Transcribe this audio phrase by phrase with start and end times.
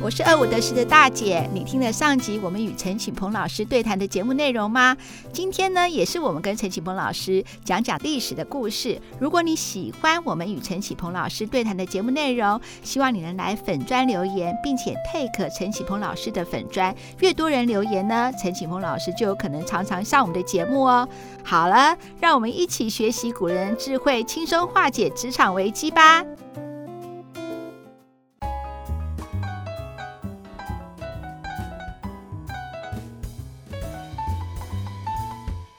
[0.00, 4.96] 我是二五得十的大姐，你听了上集我们与陈启鹏老师对谈的节目内容吗？
[5.32, 9.00] 今天呢，也是我们跟陈启鹏老师讲讲历史的故事。
[9.18, 16.94] 如果你喜欢我们与陈启鹏老师对谈的节目内容，希望你能来粉专留言，并且 take 陈启鹏老师的粉专。
[17.18, 21.08] 越多人留言呢，陈启鹏老师就有可能常常上我们的节目哦。
[21.42, 26.24] 好了，让我们一起学习古人智慧，轻松化解职场危机吧。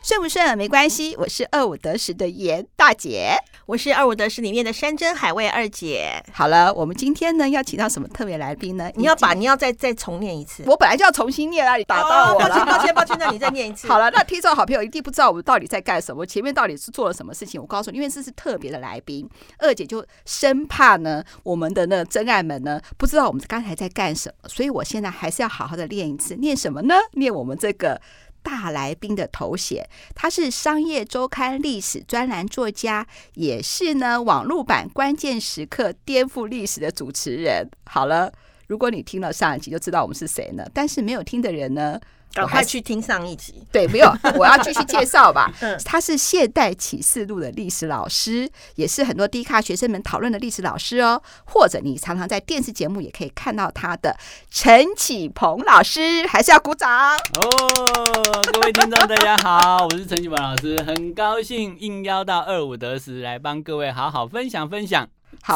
[0.09, 6.11] 顺不顺没关系，我是二五得十的严大姐，我是二五得十里面的山珍海味二姐。
[6.33, 8.91] 好了，我们今天呢要请到什么特别来宾呢？
[8.95, 13.85] 你要把你要再再重念一次，我本来就要重新念啊，你打到我了，抱歉抱歉抱歉，那你再念一次。
[13.93, 17.61] 好了，那听众好朋友一定不知道我们到底在干什么，前面到底是做了什么事情。
[17.61, 26.95] 我告诉你，因为这是特别的来宾，二姐就生怕呢我们的那真爱们呢不知道我们刚才在干什么，所以我现在还是要好好的念一次，念什么呢？
[27.13, 28.01] 念我们这个。
[28.49, 37.69] 大来宾的头衔，他是商业周刊历史专栏作家，也是呢网络版关键时刻颠覆历史的主持人。
[37.85, 38.33] 好了，
[38.69, 40.63] 如果你听了上一集就知道我们是谁呢？
[40.71, 41.99] 但是没有听的人呢？
[42.31, 43.65] 赶快去听上一集。
[43.71, 45.51] 对，没有，我要继续介绍吧。
[45.83, 51.19] 他是现代启示录的历史老师，也是很多低卡学生们讨论的历史老师哦。
[51.45, 54.15] 或者你常常在电视节目也可以看到他的
[54.51, 58.43] 陈启鹏老师，还是要鼓掌哦。
[58.53, 65.09] 各位听众大家好，我是陈启鹏老师，很高兴应邀到二五得十来帮各位好好分享分享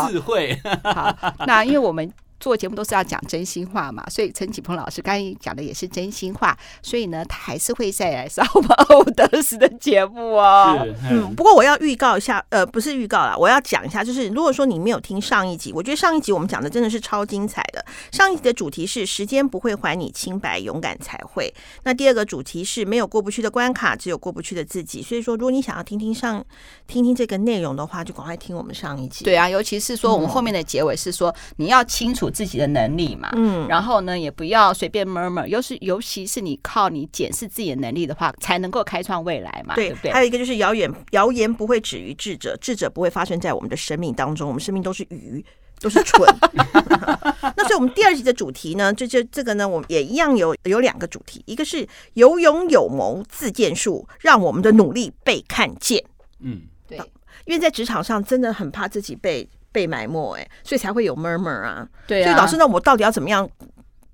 [0.10, 0.60] 智慧。
[0.84, 2.12] 好， 好，那因为我们。
[2.44, 10.86] 做节目都是要讲真心话嘛，所以陈启鹏老师刚才讲的也是真心话，所以呢，他还是会再来上我们二五得十的节目哦。
[11.10, 17.86] 嗯，不过我要预告一下，呃，不是预告啦，我要讲一下，就是如果说你没有听上一集，我觉得上一集我们讲的真的是超精彩的。
[18.12, 21.54] 上一集的主题是时间不会还你清白，勇敢才会。
[21.84, 25.02] 那第二个主题是没有过不去的关卡，只有过不去的自己。
[25.02, 26.44] 所以说，如果你想要听听上
[26.88, 29.24] 听听这个内容的话，就赶快听我们上一集。
[29.24, 32.33] 对啊，尤其是说我们后面的结尾是说、嗯、你要清楚。
[32.34, 40.12] 自己的能力嘛，嗯，然后呢，也不要随便 murmur，尤其尤其是你靠你检视自己的能力的话，才能够开创未来嘛，对，对不对？
[40.12, 45.46] 还有一个就是谣言，谣言不会止于智者，智者不会发生在我们的生命当中，我们生命都是鱼，
[45.80, 46.28] 都是蠢。
[47.56, 56.04] 那所以，我们第二集的主题呢，就这这个呢，我们也一样有有两个主题，一个是有勇有谋自荐术，让我们的努力被看见。
[56.40, 56.98] 嗯，对，
[57.46, 59.48] 因为在职场上真的很怕自己被。
[59.74, 61.86] 被埋没，哎，所以才会有 murmur 啊。
[62.08, 63.50] 对啊，所以老师，那我到底要怎么样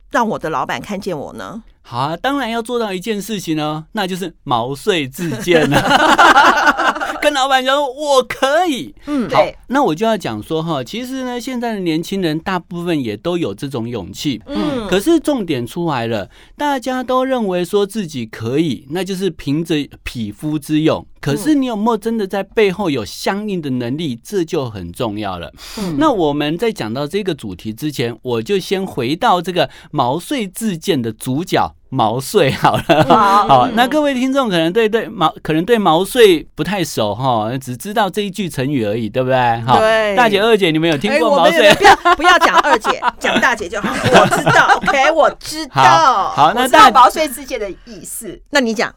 [0.10, 1.62] 让我的老板看见我呢？
[1.84, 5.80] 好啊，当然要做到一件事情呢，那就是毛遂自荐了。
[7.22, 21.06] 跟老板讲说我可以，嗯，好，那我就要讲说哈，其实呢，现在的年轻人大部分也都有这种勇气，嗯，可是重点出来了，大家都认为说自己可以，那就是凭着匹夫之勇。
[21.22, 24.20] 可是你有没有真的在背后有相应的能力？
[24.24, 25.52] 这就很重要了。
[25.78, 33.04] 嗯，那我们在讲到这个主题之前，我就先回到这个毛遂自荐的主角毛遂好了。
[33.10, 39.62] 好，好，那各位听众可能对对毛可能对毛遂不太熟哈，只知道这一句成语而已，对不对？
[39.62, 41.74] 好，对，大姐二姐，你们有听过毛遂？
[41.76, 43.90] 不要不要讲二姐，讲大姐就好。
[43.94, 45.74] 我知道，OK，我知道。
[45.74, 48.94] 好，好，那大毛遂自荐的意思，那你讲。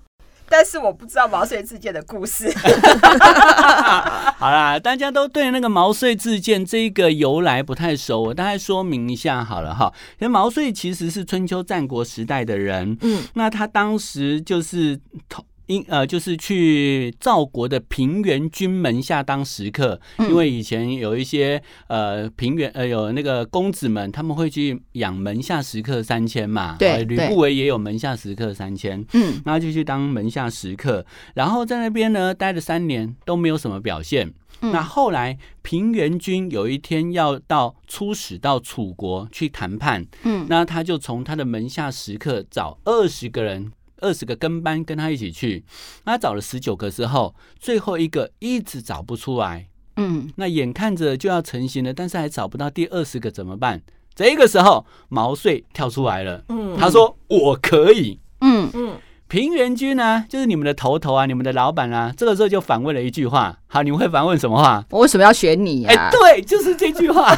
[0.52, 2.52] 但是我不知道毛遂自荐的故事。
[4.36, 9.90] 好啦，大家都对那个毛遂自荐这个由来不太熟，我大概说明一下好了哈。
[10.18, 15.42] 因为毛遂其实是春秋战国时代的人，嗯，那他当时就是同。
[15.66, 43.72] 因呃，就是去赵国的平原君门下当食客，因为以前有一些呃平原呃有那个公子们，他们会去养门下食客三千嘛，对，吕不韦也有门下食客三千，嗯，然后就去当门下食客，然后在那边呢待了三年都没有什么表现，那后来平原君有一天要到出使到楚国去谈判，嗯，那他就从他的门下食客找二十个人。
[44.02, 45.64] 二十个跟班跟他一起去，
[46.04, 49.68] 他找了十九个之后，最后一个一直找不出来。
[49.96, 53.80] 嗯，那眼看着就要成型了，但是还找不到第二十个怎么办？
[54.14, 56.44] 这个时候毛遂跳出来了。
[56.48, 58.98] 嗯，他说：“我可以。”嗯嗯。
[59.32, 62.12] 平原君呢，就是你们的头头啊，你们的老板啊。
[62.14, 64.84] 这个时候就反问了一句话，好，你们会反问什么话？
[64.90, 65.90] 我为什么要选你呀？
[65.90, 67.34] 哎，对，就是这句话。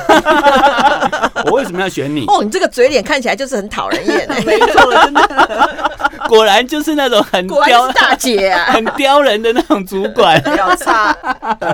[1.47, 2.27] 我为什么要选你？
[2.27, 4.29] 哦，你这个嘴脸看起来就是很讨人厌。
[4.45, 5.71] 没错，真的，
[6.29, 10.43] 果然就是那种很刁大姐啊，很刁人的那种主管。
[10.77, 11.17] 差。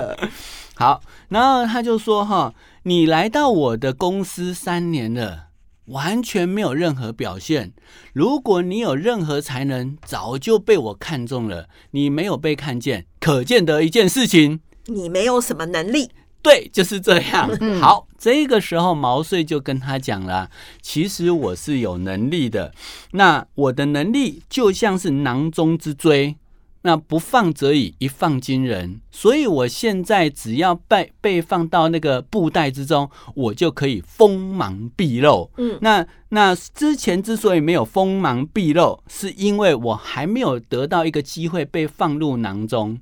[0.77, 2.53] 好，然后他就说哈，
[2.83, 5.45] 你来到我的公司三年了。
[5.91, 7.73] 完全没有任何表现。
[8.13, 11.69] 如果你有任何才能，早就被我看中了。
[11.91, 16.11] 你没有被看见，可见得一件事情，你没有什么能力。
[16.43, 17.47] 对，就是这样。
[17.79, 20.49] 好，这个时候毛遂就跟他讲了
[20.81, 22.73] ：“其实我是有能力的，
[23.11, 26.37] 那我的能力就像是囊中之锥。”
[26.83, 29.01] 那不放则已，一放惊人。
[29.11, 35.51] 所以我现在只要被被放到那个布袋之中，我就可以锋芒毕露。
[35.57, 42.97] 嗯，那那之前之所以没有锋芒毕露，是因为我还没有得到一个机会被放入囊中。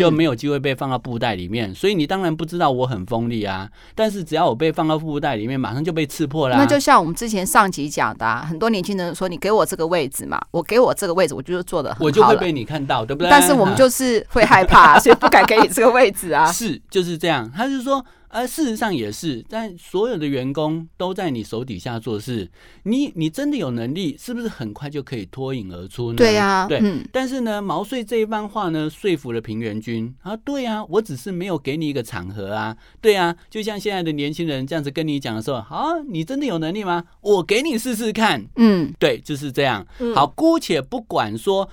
[0.00, 3.68] 又没有机会被放到布袋里面，所以你当然不知道我很锋利啊。
[3.94, 6.56] 但是只要我被放到布袋里面，马上就被刺破啦。
[6.56, 16.50] 那就像我们之前上集讲的，啊，很多年轻人说：“你给我这个位置嘛，我给我这个位置，我就是做的很好，我就会被你看到，对不对？”但是我们就是会害怕， 所以不敢给你这个位置啊。
[16.50, 17.50] 是，就是这样。
[17.54, 18.04] 他就说。
[18.34, 22.50] 而事实上也是，但所有的员工都在你手底下做事，
[22.82, 26.16] 你你真的有能力，是不是很快就可以脱颖而出呢？
[26.16, 26.80] 对呀、啊，对。
[26.82, 37.04] 嗯、但是呢，毛遂这一番话呢，说服了平原君啊，对啊，我只是没有给你一个场合啊，对啊，就像现在的年轻人这样子跟你讲的时候，好、啊，你真的有能力吗？
[37.20, 38.44] 我给你试试看。
[38.56, 39.86] 嗯，对，就是这样。
[40.12, 41.70] 好，姑且不管说。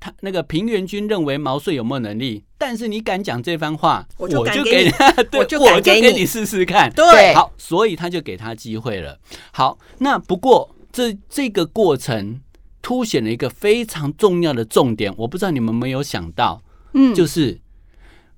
[0.00, 4.90] 他那个平原君认为毛遂有没有能力，但是你敢讲这番话，我就给你，
[5.30, 6.90] 对，我就给你试试看。
[6.92, 9.18] 对，好，所以他就给他机会了。
[9.52, 12.40] 好，那不过这这个过程
[12.82, 16.62] 凸显了一个非常重要的重点，我不知道你们没有想到，
[16.94, 17.60] 嗯，就是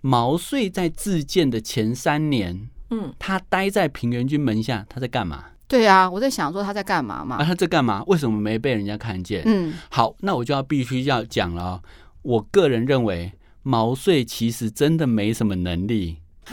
[0.00, 5.44] 毛遂在自荐的前三年，嗯，他待在平原君门下，他在干嘛？
[5.70, 7.36] 对啊，我在想说他在干嘛嘛？
[7.36, 8.02] 啊，他在干嘛？
[8.08, 9.44] 为什么没被人家看见？
[9.46, 11.82] 嗯，好，那我就要必须要讲了哦。
[12.22, 13.30] 我个人认为
[13.62, 16.16] 毛遂其实真的没什么能力。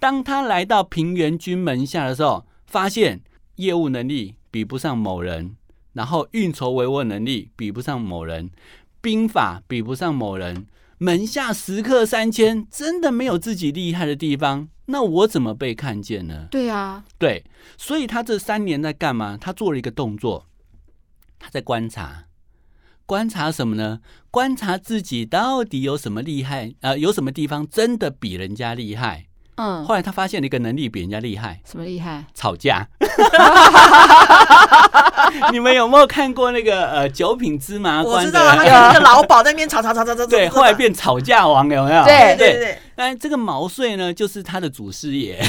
[0.00, 3.20] 当他来到平原君门下的时候，发现
[3.54, 5.54] 业务能力比不上某人，
[5.92, 8.50] 然后运筹帷幄能力比不上某人，
[9.00, 10.66] 兵法比不上某人，
[10.98, 14.66] 门下食客三千，真的没有自己厉害的地方。
[14.86, 16.48] 那我怎么被看见呢？
[16.50, 17.44] 对啊，对，
[17.76, 19.36] 所以他这三年在干嘛？
[19.36, 20.46] 他做了一个动作，
[21.38, 22.24] 他在观察，
[23.04, 24.00] 观察什么呢？
[24.30, 29.25] 观察自己到底有什么厉害，呃，有什么地方真的比人家厉害。
[29.56, 32.24] 嗯，后来他发现了一个能力比人家厉害，什么厉害？
[32.34, 32.86] 吵架。
[35.50, 38.16] 你们有没有看过那个呃九品芝麻官？
[38.16, 40.26] 我知道，他跟那个老鸨在那边吵吵吵吵吵。
[40.26, 42.04] 对，后来变吵架王，有没有？
[42.04, 42.78] 对对对。
[42.94, 45.42] 但这个毛遂呢，就是他的祖师爷，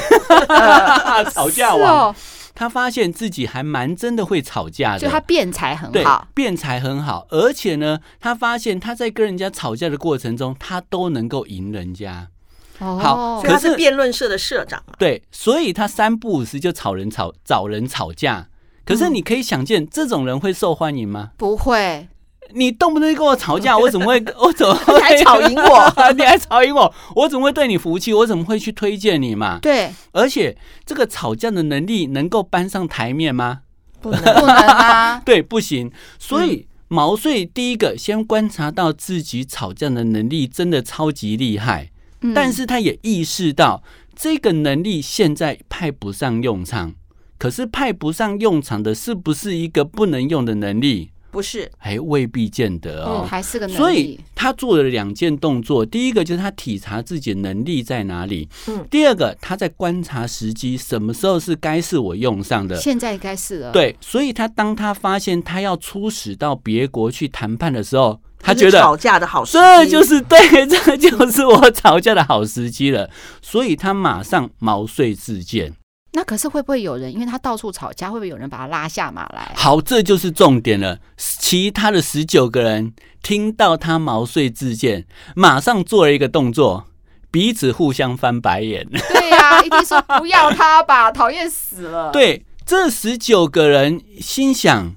[1.32, 2.16] 吵架王。
[2.56, 12.30] 他发现自己还蛮真的会吵架的，就他辩才很好，辩才很好，而且呢，他发现他在跟人家吵架的过程中，他都能够赢人家。
[12.80, 14.94] 好，可是辩论社的社长嘛。
[14.98, 18.48] 对，所以他三不五时就吵人吵找人吵架。
[18.86, 21.32] 可是你可以想见，这种人会受欢迎吗？
[21.38, 22.08] 不会。
[22.54, 24.24] 你动不动就跟我吵架， 我怎么会？
[24.40, 25.94] 我怎么 还吵赢我？
[26.16, 26.94] 你还吵赢我？
[27.14, 28.14] 我怎么会对你服气？
[28.14, 29.60] 我怎么会去推荐你嘛？
[29.62, 29.92] 对。
[30.14, 33.64] 而且这个吵架的能力能够搬上台面吗？
[34.00, 35.22] 不能，不能啊。
[35.26, 35.92] 对，不行。
[36.18, 41.92] 所以毛遂第一个先观察到自己吵架的能力真的超级厉害。
[42.34, 43.84] 但是他也意识到
[44.16, 46.96] 这个能力现在派不上用场，
[47.38, 51.12] 可是派不上用场的是不是一个不能用的能力？
[51.30, 53.78] 不是，哎，未必见得哦，还是个能力。
[53.78, 63.72] 所以他做了两件动作，第一个就是他体察自己能力在哪里，嗯，第二个他在观察时机，什么时候是该是我用上的，现在该是了。
[63.72, 68.20] 对，所以他当他发现他要出使到别国去谈判的时候。
[68.40, 73.10] 他觉得吵架的好时机，这就是对，这就是我吵架的好时机了。
[73.42, 75.74] 所以他马上毛遂自荐。
[76.14, 79.52] 那可是会不会有人，因为他到处吵架，会不会有人把他拉下马来？
[79.56, 80.98] 好，这就是重点了。
[81.18, 86.86] 其他的十九个人听到他毛遂自荐，马上做了一个动作，
[87.30, 88.88] 彼此互相翻白眼。
[88.90, 92.12] 对呀、啊，一定说 不要他吧，讨厌死了。
[92.12, 94.96] 对，这十九个人心想。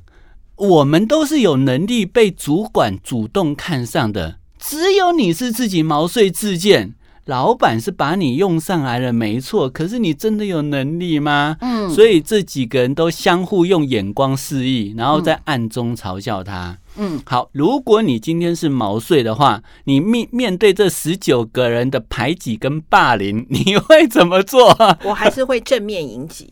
[0.60, 6.94] 我们都是有能力被主管主动看上的，只有你是自己毛遂自荐。
[7.24, 9.70] 老板是把你用上来了，没错。
[9.70, 11.56] 可是你真的有能力吗？
[11.60, 11.88] 嗯。
[11.88, 16.76] 所以这几个人都相互用眼光示意，然后在暗中嘲笑他。
[16.96, 17.22] 嗯。
[17.24, 24.76] 好，如果你今天是毛遂的话，你面面对这十九个人的排挤跟霸凌，你会怎么做？
[25.04, 26.50] 我还是会正面迎击。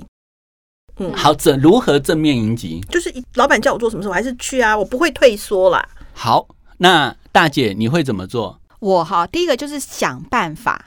[0.99, 2.81] 嗯，好，怎如何正面迎击？
[2.90, 5.88] 就是老板叫我做什么事，我还是去啊，我不会退缩啦。
[6.12, 6.47] 好，
[6.78, 8.61] 那大姐你会怎么做？
[8.81, 10.87] 我哈，第一个就是想办法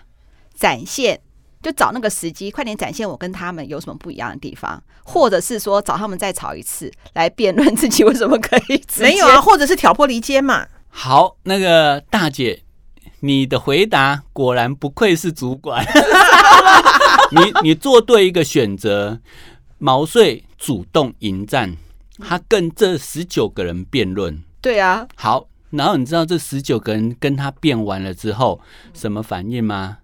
[0.55, 1.19] 展现
[1.61, 8.83] 就找那个时机，快点展现我跟他们有什么不一样的地方，或者是说找他们再吵一次，来辩论自己为什么可以。
[8.99, 10.67] 没有啊，或者是挑拨离间嘛。
[10.89, 12.63] 好，那个大姐，
[13.21, 15.85] 你的回答果然不愧是主管。
[17.31, 19.19] 你你做对一个选择，
[19.83, 21.75] 毛遂主动迎战，
[22.19, 24.43] 他跟这十九个人辩论。
[24.61, 28.61] 对啊，好，然后你知道这十九个人跟他辩完了之后
[28.93, 29.97] 什么反应吗？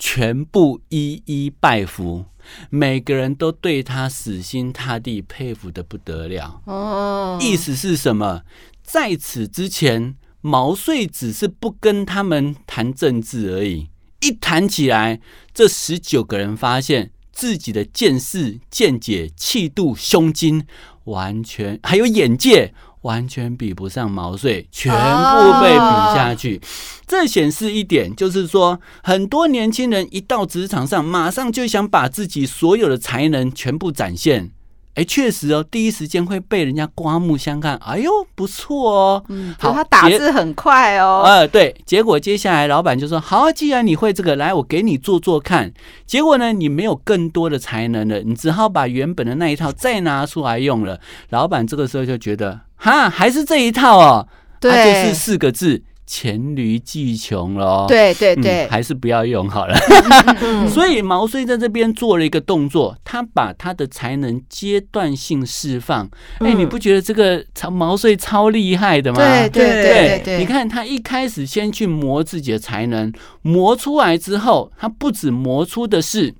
[0.00, 2.24] 全部一一拜服，
[2.68, 6.60] 每个人都对他死心塌地，佩服的不得了。
[6.64, 8.42] 哦，意思是什么？
[8.82, 13.90] 在此之前，毛遂只是不跟他们谈政治而已。
[14.22, 15.20] 一谈起来，
[15.54, 20.64] 这十九个人发现自己的见识、见解、气度、胸襟，
[21.04, 22.72] 完全还有眼界。
[23.02, 26.60] 完全比不上毛遂，全部被比下去。
[27.06, 34.50] 这显示一点，就是说，很多年轻人一到职场上，马上就想把自己所有的才能全部展现。
[34.96, 37.76] 哎，确实哦，第一时间会被人家刮目相看。
[37.84, 39.24] 哎呦，不错哦。
[39.28, 41.22] 嗯，好，他打字很快哦。
[41.24, 45.70] 呃，对，结果接下来老板就说：“好，既然你会这个，来，我给你做做看。”
[46.06, 50.98] 结果呢，你没有更多的才能了，你只好把原本的那一套再拿出来用了。
[51.28, 52.60] 老板这个时候就觉得。
[52.76, 54.26] 哈，还是这一套哦，
[54.58, 57.86] 对，它就是四个字：黔驴技穷了。
[57.88, 59.76] 对对对、嗯，还是不要用好了。
[60.70, 66.06] 所以毛遂在这边做了一个动作，他把他的才能阶段性释放。
[66.38, 69.18] 哎、嗯，你不觉得这个超毛遂超厉害的吗？
[69.18, 76.34] 对对对对，对，你看他一开始先去磨自己的才能，磨出来之后，他不止磨出的是。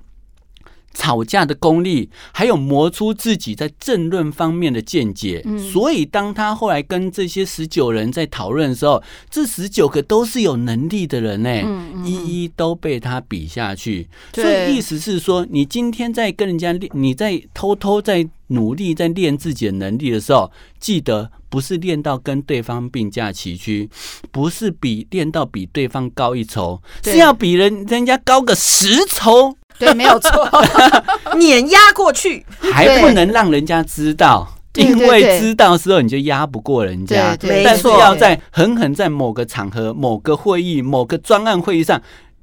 [0.96, 5.42] 吵架的功力，还有磨出自己在政论方面的见解。
[5.44, 14.08] 嗯，所以当他后来跟这些十九人在讨论的时候，这十九个都是有能力的人呢，嗯嗯，一一都被他比下去。
[14.32, 20.50] 所以意思是说，你今天在跟人家练，你在偷偷在努力在练自己的能力的时候，
[20.80, 23.90] 记得不是练到跟对方并驾齐驱，
[24.30, 29.54] 不是比练到比对方高一筹，是要比人人家高个十筹。
[29.80, 30.48] 对，没有错，
[31.36, 37.36] 碾压过去，还不能让人家知道，因为知道之后你就压不过人家。
[37.36, 42.00] 对，但是要在狠狠在某个场合、某个会议、某个专案会议上，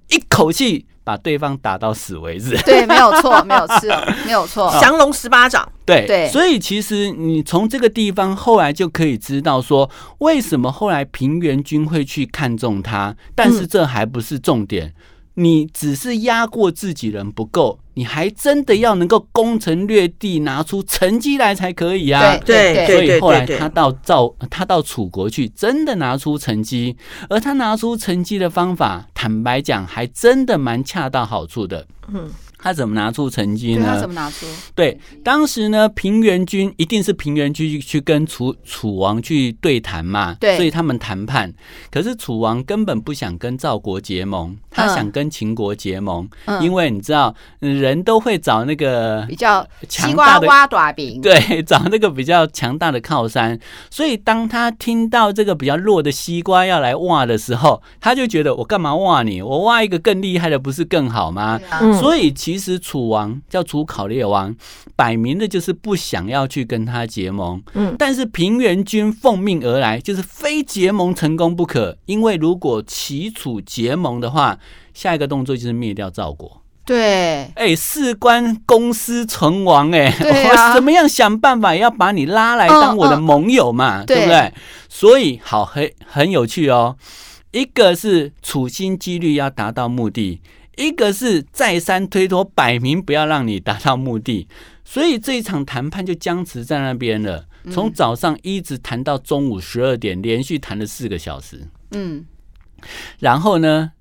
[0.09, 2.57] 一口气把对方打到死为止。
[2.63, 3.79] 对，没有错，没有错，
[4.25, 5.67] 没有错， 降龙十八掌。
[5.85, 14.93] 对对，所以其实你从这个地方后来就可以知道说，为什么后来平原君会去看中他，但是这还不是重点。
[15.35, 22.37] 你只是压过自己人不够，你还真的要能够攻城略地，拿出成绩来才可以啊！
[22.45, 26.95] 对对对，所以后来他到赵，他到楚国去，真的拿出成绩，
[27.29, 31.87] 而他拿出成绩的方法，坦白讲，还真的蛮恰到好处的。
[32.07, 32.29] 嗯。
[32.63, 33.85] 他怎么拿出成绩呢？
[33.85, 34.45] 他怎么拿出？
[34.73, 41.53] 对，当时呢，平原君一定是平原君去跟楚楚王去对谈嘛，对，所以他们谈判。
[41.91, 50.47] 可是楚王根本不想跟赵国结盟，他想跟秦国结盟，嗯、因为你知道，人都会找那个比较强大的
[51.21, 53.59] 对， 找那个比较强大的靠山。
[53.91, 59.41] 所以当他听到这个比较弱的西瓜要来挖的时候，他就觉得我干嘛挖你？
[59.41, 61.59] 我挖一个更厉害的不是更好吗？
[61.69, 62.53] 啊、所以其。
[62.53, 64.55] 其实楚王叫楚考烈王，
[64.95, 67.59] 摆明的就是不想要去跟他结盟。
[67.73, 71.97] 嗯，但是平原君奉命而来，就是非结盟成功不可。
[72.05, 74.59] 因为如果齐楚结盟的话，
[74.93, 76.61] 下一个动作就是灭掉赵国。
[76.85, 84.53] 对，哎，事关公司存亡，哎，啊、 我怎么样想办法也要把你拉来当我的盟友嘛，哦、对不对？
[84.89, 86.97] 所以好，很很有趣哦。
[87.51, 90.41] 一个是处心积虑要达到目的。
[90.75, 94.47] 一个是再三推脱，摆明不要让你达到目的，
[94.83, 97.45] 所以这一场谈判就僵持在那边了。
[97.71, 101.61] 从早上一直谈到中午十二点，连续谈了四个小时。
[101.91, 102.25] 嗯，
[103.19, 103.91] 然后呢，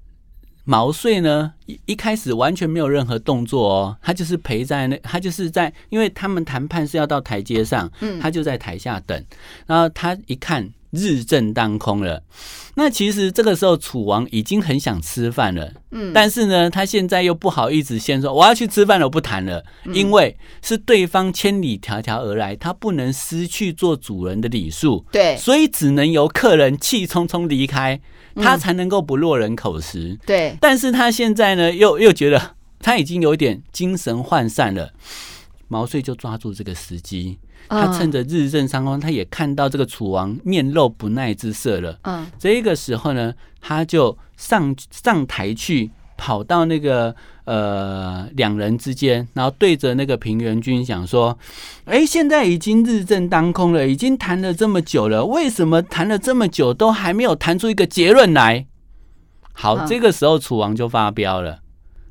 [0.65, 7.91] 毛遂呢一一开始完全没有任何动作哦，他就是陪在那，他就是在，因为他们谈判是要到台阶上，
[8.21, 9.25] 他就在台下等。
[9.67, 10.71] 然后他一看。
[10.93, 12.23] 日正当空了，
[12.75, 27.99] 那其实这个时候楚王已经很想吃饭了，嗯，但是呢，他现在又不好意思先说我要去吃饭了，我不谈了，因为是对方千里迢迢而来，他不能失去做主人的礼数，对，所以只能由客人气冲冲离开，
[28.37, 34.93] 他才能够不落人口实，对，但是他现在呢，又又觉得他已经有点精神涣散了，
[35.73, 37.39] 毛遂就抓住这个时机。
[37.69, 41.99] 他趁着日正当空，他也看到这个楚王面露不耐之色了。
[42.03, 47.15] 嗯，这个时候呢，他就上上台去跑到那个
[47.45, 51.39] 呃两人之间，然后对着那个平原君讲说
[51.87, 58.67] ：“哎，现在已经日正当空了，已经谈了这么久了，为什么谈了这么久都还没有谈出一个结论来？”
[59.55, 61.61] 好，嗯、这个时候楚王就发飙了。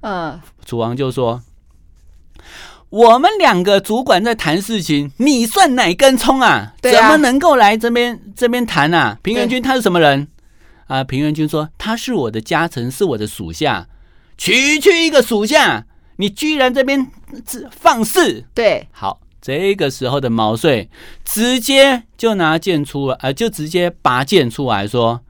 [0.01, 1.41] 嗯，楚王就说
[2.91, 6.73] ：“我们两个主管在谈事情，你算哪根葱啊？
[6.81, 9.17] 怎么能够来这边这边谈啊？
[9.23, 10.27] 平原君他是什么人？”
[10.87, 11.01] 啊！
[11.05, 13.87] 平原君说：“他是我的家臣，是我的属下。
[14.37, 15.85] 区区一个属下，
[16.17, 17.07] 你居然这边
[17.71, 20.89] 放肆！”对，好，这个时候的毛遂
[21.23, 25.21] 直接就拿剑出来，呃，就直接拔剑出来说：“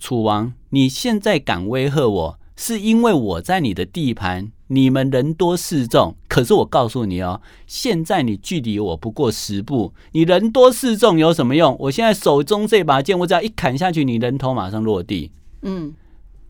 [0.00, 11.76] 楚王，你现在敢威吓我，是因为我在你的地盘。”你们人多势众，可是我告诉你哦，现在你距离我不过十步，你人多势众有什么用？
[11.80, 15.30] 我现在手中这把剑，我只要一砍下去，你人头马上落地。
[15.62, 15.94] 嗯，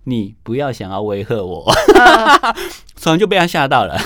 [0.05, 1.65] 你不要想要威吓我，
[3.01, 3.99] 突然就被他吓到了。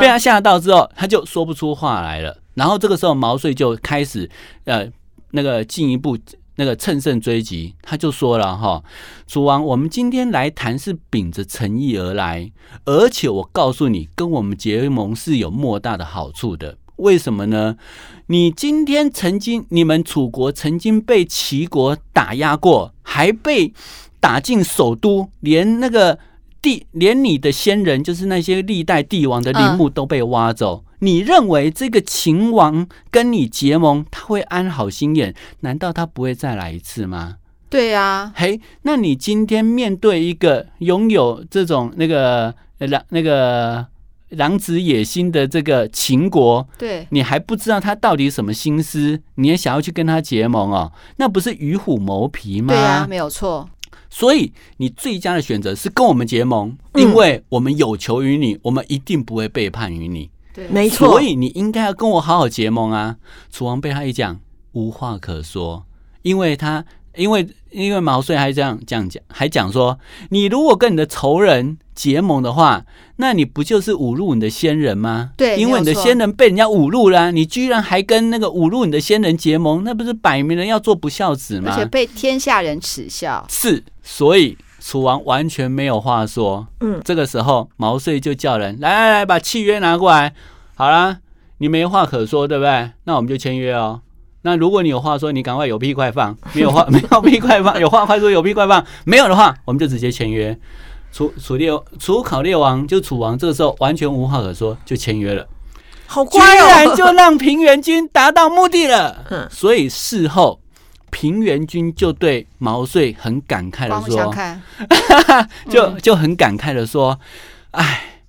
[0.00, 2.38] 被他吓到之后，他就说不出话来了。
[2.54, 4.30] 然后这个时候，毛遂就开始
[4.64, 4.90] 呃，
[5.32, 6.16] 那个进一步。
[6.62, 8.84] 那个乘胜追击，他就说了哈，
[9.26, 12.52] 楚王，我们今天来谈是秉着诚意而来，
[12.84, 16.78] 而且我告诉你，跟我们结盟是有莫大的好处的。
[16.98, 17.76] 为什么呢？
[18.28, 23.74] 你今天曾经，你们楚国曾经被齐国打压过，还被
[24.20, 26.16] 打进首都，连那个
[26.60, 30.84] 帝，连你的先人，就是那些历代帝王的陵墓都被挖走。
[30.86, 35.34] 嗯你认为这个秦王跟你结盟，他会安好心眼？
[35.60, 37.38] 难道他不会再来一次吗？
[37.68, 43.84] 对呀、啊，嘿，那你今天面对一个拥有这种那个狼那个
[44.28, 50.92] 狼子野心的这个秦国，对，你还不知道他到底什么心思，你也想要去跟他结盟哦？
[51.16, 52.72] 那不是与虎谋皮吗？
[52.72, 53.68] 对呀、啊，没有错。
[54.08, 60.30] 所以你最佳的选择是跟我们结盟，因为我们有求于你，我们一定不会背叛于你。
[60.54, 63.16] 对，没错，所以你应该要跟我好好结盟啊！
[63.50, 64.38] 楚王被他一讲，
[64.72, 65.84] 无话可说，
[66.22, 66.84] 因为他
[67.16, 69.98] 因为因为毛遂还这样这样讲，还讲说，
[70.30, 72.84] 你如果跟你的仇人结盟的话，
[73.16, 75.30] 那你不就是侮辱你的先人吗？
[75.36, 81.72] 对，因为你的先人被人家侮辱了啊，你居然还跟那个侮辱你的先人结盟，那不是摆明了要做不孝子吗？
[81.72, 83.46] 而且被天下人耻笑。
[83.48, 84.56] 是，所以。
[84.84, 86.66] 楚王完全没有话说。
[86.80, 90.34] 嗯，这个时候毛遂就叫人来来来，把契约拿过来。
[90.74, 91.18] 好啦，
[91.58, 92.90] 你没话可说，对不对？
[93.04, 94.00] 那我们就签约哦。
[94.42, 98.84] 那如果你有话说，你赶快有屁快放；没有话， 没有屁快放；有话快说，有屁快放。
[99.04, 100.58] 没有的话，我们就直接签约。
[101.12, 105.46] 楚楚列楚考烈王就楚王，这个时候完全无话可说，就签约了。
[106.06, 109.24] 好快哦，居然就让平原君达到目的了。
[109.30, 110.61] 嗯，所以事后。
[111.12, 114.34] 平原君就对毛遂很感慨的说
[115.70, 117.20] ：“就就很感慨的说，
[117.72, 118.22] 哎，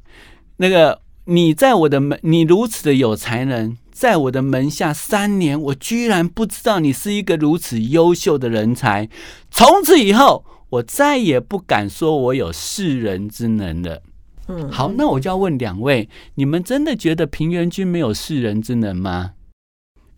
[0.58, 9.10] 那个你在我的门，你如此的有才能，在我的门下三年，我居然不知道你是一个如此优秀的人才。
[9.50, 14.04] 从此以后，我再也不敢说我有世人之能了。”
[14.50, 19.32] 嗯，好，那我就要问两位，你们真的觉得平原君没有世人之能吗？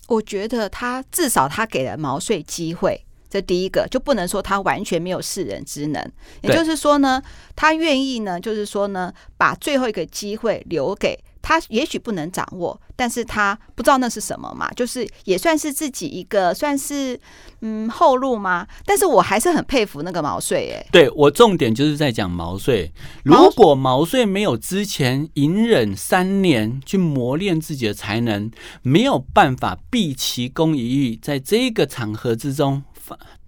[0.07, 6.11] 我觉得他至少他给了毛遂机会，这第一个就不能说他完全没有世人之能。
[6.41, 7.21] 也就是说呢，
[7.55, 11.17] 他愿意呢，就是说呢，把最后一个机会留给。
[11.47, 17.19] 他也许不能掌握，但是他不知道那是什么嘛，就是也算是自己一个算是
[17.62, 18.65] 嗯后路嘛？
[18.84, 20.84] 但是我还是很佩服那个毛遂哎。
[20.91, 22.91] 对，我重点就是在讲毛遂，
[23.23, 28.49] 如果毛遂没有之前隐忍三年去磨练自己的才能，
[28.81, 32.84] 没有办法毕其功一役，在这个场合之中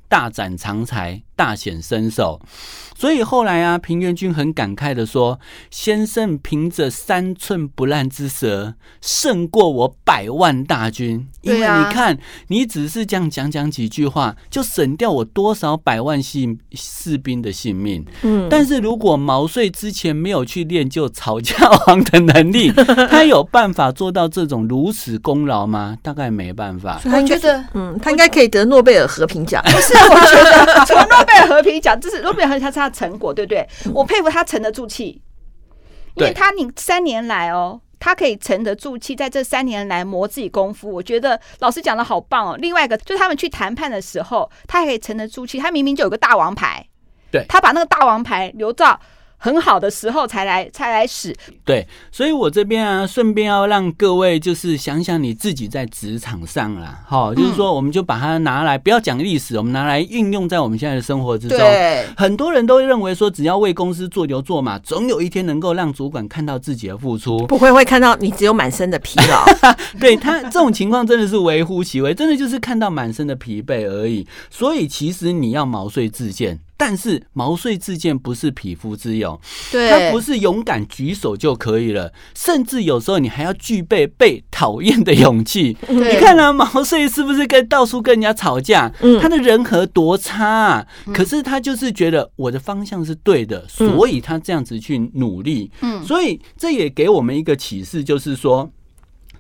[0.08, 1.24] 大展长才。
[1.38, 2.42] 大显身手，
[2.98, 11.28] 所以后来啊，平原君很感慨的说：“先生凭着三寸不烂之舌，胜过我百万大军。
[11.42, 16.40] 因为你看，你只是这样讲讲几句话，就省掉我多少百万士
[16.72, 18.04] 士兵的性命。
[18.24, 22.72] 嗯，但是如果毛遂之前没有去练就吵架王的能力，
[23.10, 25.96] 他有办法做到这种如此功劳吗？
[26.02, 27.00] 大概没办法。
[27.04, 29.64] 他觉得，嗯，他应该可以得诺贝尔和平奖。
[29.64, 31.27] 不是，我觉得从诺。
[31.27, 33.68] 诺贝尔和平奖，这是诺贝尔和平奖，它是他的成果，对不对？
[33.94, 35.22] 我佩服他沉得住气，
[36.16, 42.58] 因为他你三年来哦，他可以沉得住气，在这三年来磨自己功夫，我觉得老师讲的好棒哦。
[42.58, 46.84] 另外一个就是他们去谈判的时候，他还可以沉得住气，他明明就有个大王牌，
[47.30, 49.00] 对，他把那个大王牌留到
[49.38, 51.36] 很好的时候才来才来使。
[51.64, 61.58] 对，所以我这边啊，顺便要让各位就是想想你自己在职场上啦，哈，就是说我们就把它拿来，不要讲历史，我们拿来运用在我们现在的生活之中。
[61.58, 67.46] 对，很多人都认为说，只要为公司做牛做马，总有一天能够让主管看到自己的付出。
[67.48, 69.46] 不会会看到你只有满身的疲劳。
[70.00, 74.28] 对他这种情况真的是微乎其微，真的就是看到满身的疲惫而已。
[74.50, 76.60] 所以其实你要毛遂自荐。
[76.78, 79.38] 但是毛遂自荐不是匹夫之勇，
[79.72, 85.76] 对，他不是勇敢举手就可以了，甚至有时候你还要具备被讨厌的勇气。
[85.90, 88.92] 你看啊，毛遂是不是跟到处跟人家吵架？
[89.02, 90.88] 嗯他的人和多差啊！
[91.14, 95.72] 可是他就是觉得我的方向是对的，所以他这样子去努力。
[95.82, 98.72] 嗯，所以这也给我们一个启示，就是说。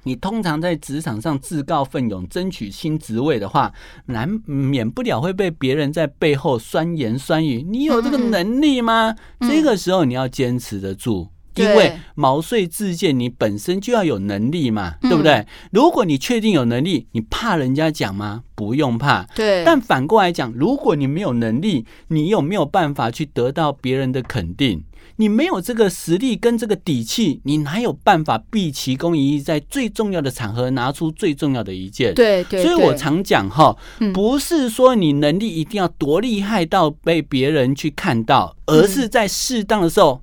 [0.08, 3.74] 你通常在职场上自告奋勇争取新职位的话，
[4.06, 7.62] 难免不了会被别人在背后酸言酸语。
[7.62, 9.13] 你有这个能力吗？
[9.39, 15.46] 嗯、这个时候你要坚持得住，嗯、因为毛遂自荐，你本身就要有能力嘛，对不对？
[15.72, 18.43] 如果你确定有能力，你怕人家讲吗？
[18.56, 19.24] 不用怕。
[19.36, 19.63] 对。
[19.65, 24.84] 但反过来讲，如果你没有能力，你有没有办法去得到别人的肯定？
[25.17, 32.13] 你没有这个实力跟这个底气，你哪有办法毕其功于一，在最重要的场合拿出最重要的一件？
[32.13, 33.75] 对对，所以我常讲哈，
[34.13, 40.21] 不是说你能力一定要多厉害到被别人去看到，而是在适当的时候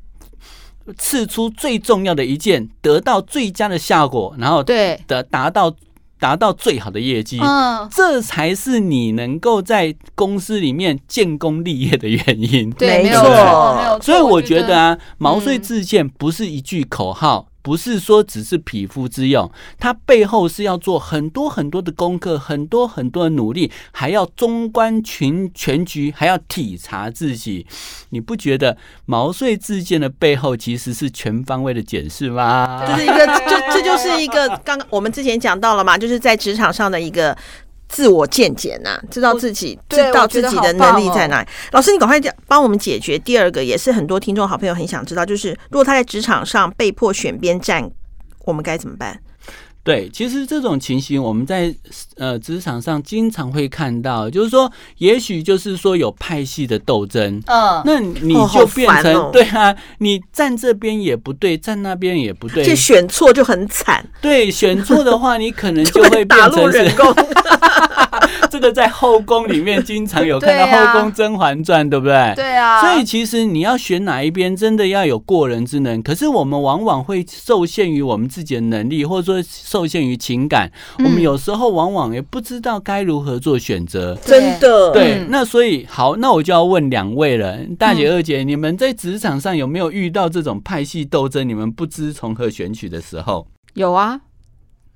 [0.96, 5.74] 刺出最重要的一件，得到最佳的效果，然后对的达到。
[6.18, 12.70] 达到最好的业绩，嗯，这才是你能够在公司里面建功立业的原因。
[12.70, 13.22] 对，没错，
[13.76, 14.00] 没有错。
[14.02, 17.48] 所以我觉得啊，毛遂自荐不是一句口号。
[17.64, 27.66] 不是说只是匹夫之勇，他背后是要做很多很多的功课，很多很多的努力，还要纵观群全局，还要体察自己。
[28.10, 32.84] 你不觉得毛遂自荐的背后其实是全方位的检视吗？
[32.86, 37.34] 就是一个，就这就是一个刚刚我们之前讲到了嘛，就是在职场上的一个。
[37.94, 41.48] 自我见解呐，知道自己知道自己的能力在哪里。
[41.70, 47.88] 老师，你赶快讲，帮我们解决第二个，也是很多听众好朋友很想知道，就是如果他在职场上被迫选边站，
[48.44, 49.20] 我们该怎么办？
[49.84, 51.72] 对，其实这种情形我们在
[52.16, 64.04] 呃职场上经常会看到，就是说，也许就是说有派系的斗争，嗯，那你就变成、哦哦、对啊，你站这边也不对，站那边也不对，这选错就很惨。
[64.22, 66.90] 对，选错的话，你可能就会变成是。
[68.50, 72.32] 这个在后宫里面经常有看到 《后宫甄嬛传》，对不对？
[72.36, 72.80] 对啊。
[72.80, 76.02] 所以其实你要选哪一边，真的要有过人之能。
[76.02, 80.70] 可是我们往往会受限于我们自己的能力，或者说受限于情感。
[80.98, 84.16] 我们有时候往往也不知道该如何做选择。
[84.24, 84.92] 真的。
[84.92, 85.24] 对。
[85.28, 91.48] 那所以好，那我就要问两位了，大姐、二姐，你们在职场上有没有遇到这种派系斗争？
[91.48, 93.46] 你们不知从何选取的时候？
[93.74, 94.20] 有啊。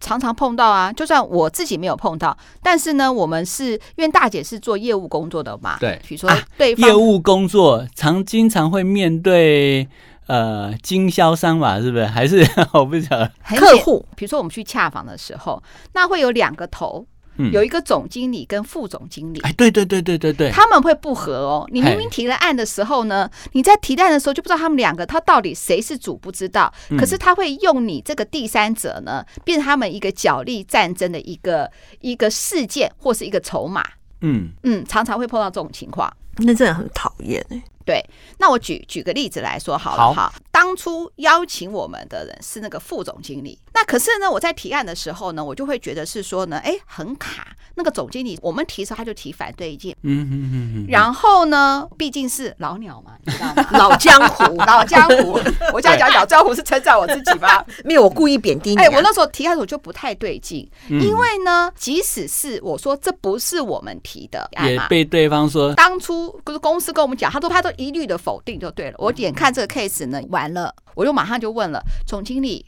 [0.00, 9.88] 常常碰到啊，就算我自己没有碰到，但是呢，我们是因为大姐是做业务工作的嘛，对，比如说对业务工作常经常会面对
[10.26, 12.06] 呃经销商吧，是不是？
[12.06, 14.04] 还是 我不晓得客户？
[14.16, 15.62] 比如说我们去洽访的时候，
[15.94, 17.06] 那会有两个头。
[17.52, 21.68] 有一个总经理跟副总经理，哎，对对对对对对，他们会不合哦。
[21.70, 26.72] 你明明提了案的时候呢，你在提案的时候就不知道他们两个他到底谁是主不知道。
[26.98, 31.70] 可是他会用你这个第三者呢，变成他们一个角力战争的一个
[32.00, 33.84] 一个事件或是一个筹码。
[34.20, 37.62] 嗯嗯，常常会碰到这种情况，那真的很讨厌哎。
[37.84, 38.04] 对，
[38.36, 40.30] 那我举举个例子来说好了哈。
[40.50, 47.46] 当初邀请我们的人是那个副总经理，那可是呢，我在提案的时候呢，我就会觉得是说呢，哎，很卡。
[47.76, 49.96] 那个总经理，我们提的时候他就提反对意见。
[50.02, 50.86] 嗯嗯嗯嗯。
[50.88, 53.68] 然后呢，毕竟是老鸟嘛，你知道吗？
[53.70, 55.38] 老江湖，老江湖。
[55.72, 57.64] 我这样讲，老江湖是称赞我自己吧？
[57.86, 58.78] 没有，我故意贬低你。
[58.78, 65.72] 哎，我那时候提案的时候就不太对劲，因为呢，即使是我说这不是我们提的，也被对方说。
[65.74, 68.96] 当初不是公司跟我们讲，他都他都一律的否定就对了。
[68.98, 72.66] 我眼看这个 case 呢完了，我就马上就问了总经理，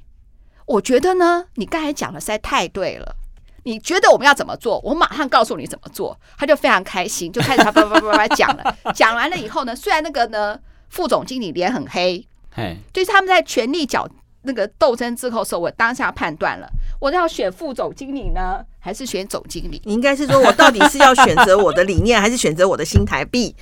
[0.71, 3.17] 我觉得呢，你刚才讲的实在太对了。
[3.65, 4.81] 你觉得我们要怎么做？
[4.85, 6.17] 我马上告诉你怎么做。
[6.39, 8.77] 他就非常开心，就开始他叭叭叭叭讲了。
[8.95, 10.57] 讲完了以后呢，虽然那个呢
[10.89, 14.09] 副总经理脸很黑，嘿，就是他们在权力角
[14.43, 19.83] 那个斗争之后的时候，我当下判断了，我要选副总经理呢，还是选总经理？
[19.85, 23.55] 你应该是说我到底是要选择我的理念，还是选择我的新台币？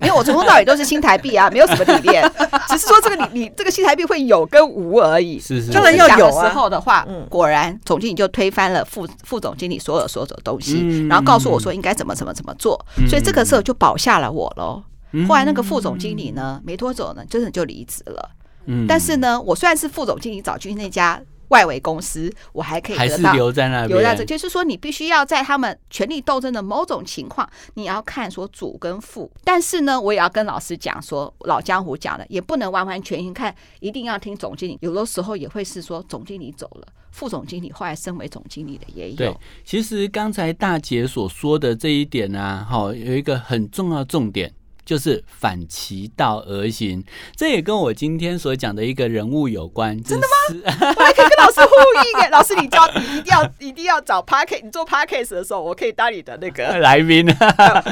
[0.00, 2.22] 因为我从头到尾都是新台币啊，没有什么理念，
[2.68, 5.38] 只是说这个你你这个新台币会有跟无而已。
[5.38, 14.82] 是是，当然要有的时候的话，果然总经理就推翻了副副总经理所有所有的东西，然后告诉我说应该怎么怎么怎么做，所以这个时候就保下了我喽。
[15.28, 18.30] 后来那个副总经理呢，没多久呢，真的就离职了。
[18.66, 21.20] 嗯，但是呢，我虽然是副总经理，找去那家。
[21.50, 29.30] 外围公司，我还可以得到还是留在那边，留在这，就是说，你必须要在他们权力斗争的某种情况，你要看说主跟副。
[29.44, 34.78] 但是呢，我也要跟老师讲说，老江湖讲的，也不能完完全全看，一定要听总经理。
[34.80, 39.16] 有的时候也会是说，总经理走了，副总经理后来升为总经理的也有。
[39.16, 44.52] 对，其实刚才大姐所说的这一点啊，哈，有一个很重要重点。
[44.84, 47.04] 就是反其道而行，
[47.36, 50.00] 这也跟我今天所讲的一个人物有关。
[50.02, 50.92] 真的吗？
[50.96, 51.70] 我还可以跟老师呼
[52.14, 52.28] 应耶。
[52.32, 57.26] 老师，你叫你一定要一定要找 Podcast，你做 parkes 的时候，我可以当你的那个 来宾。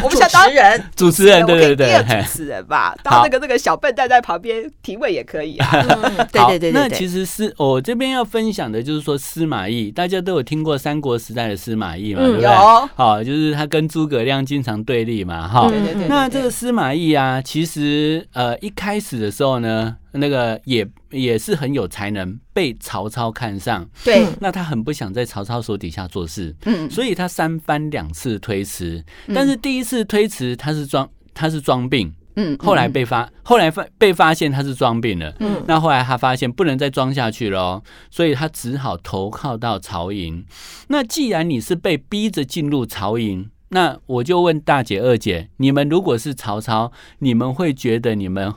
[0.03, 2.96] 我们想当人，主持人，对对对，主持人吧。
[3.03, 5.70] 当那个那个小笨蛋在旁边提问也可以啊。
[6.33, 6.72] 对对对对。
[6.72, 12.22] 那其实是我这边要分享的，就是说司马懿，大家都有听过三国时代的司马懿嘛？
[12.22, 12.48] 对不对？
[12.48, 15.46] 好，就是他跟诸葛亮经常对立嘛。
[15.46, 16.09] 哈，对对对。
[16.09, 16.78] 那这个司马。
[16.95, 23.88] 意啊，其实呃一开始的时候呢，那个也也是很有才能，被曹操看上。
[24.05, 29.03] 对，那他很不想在曹操手底下做事，嗯，所以他三番两次推辞。
[29.35, 40.45] 但是第一次推辞他是装他是装病，嗯，后来被发后来发被发现他是装病了，嗯，那后来他发现不能再装下去了，所以他只好投靠到曹营。
[40.88, 43.51] 那既然你是被逼着进入曹营。
[43.70, 48.52] 那我就问大姐、二姐，你们如果是曹操，你们会觉得你们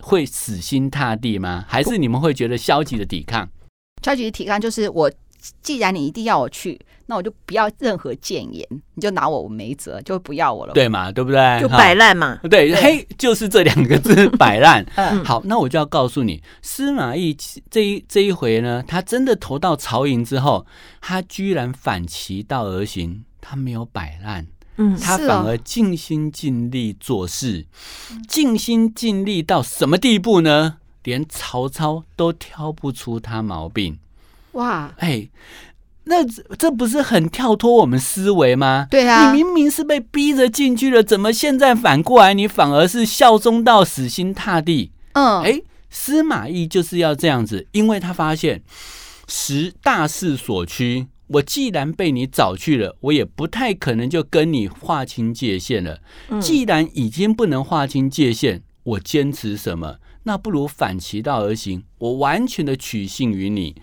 [0.00, 1.64] 会死心塌地吗？
[1.68, 3.48] 还是你们会觉得消极的抵抗？
[4.02, 5.10] 消极的抵抗就是我，
[5.62, 11.12] 既然你一定要我去，那我就不要任何谏言，你就拿我我没辙，就不要我了，对嘛？
[11.12, 11.60] 对不对？
[11.60, 12.38] 就摆烂嘛？
[12.44, 14.84] 对，对嘿，就是这两个字，摆烂。
[14.96, 17.36] 嗯好，那我就要告诉你，司马懿
[17.70, 20.64] 这一这一回呢，他真的投到曹营之后，
[21.02, 24.46] 他居然反其道而行，他没有摆烂。
[24.76, 27.66] 嗯，他反而尽心尽力做事，
[28.26, 30.78] 尽心尽力到什么地步呢？
[31.04, 33.98] 连曹操都挑不出他毛病。
[34.52, 35.28] 哇，哎，
[36.04, 36.24] 那
[36.56, 38.88] 这不是很跳脱我们思维吗？
[38.90, 44.90] 对啊，你明明是被逼着进去了，怎么现在反过来你反而是效忠到死心塌地？
[45.12, 48.62] 嗯，哎，司马懿就是要这样子，因为他发现
[49.28, 51.06] 时大势所趋。
[51.34, 55.98] 我既然被你找去了，我也不太可能就跟你划清界限了。
[56.40, 59.96] 既然已经不能划清界限，我坚持什么？
[60.26, 63.74] 那不如反其道而行，我完全的取信于你。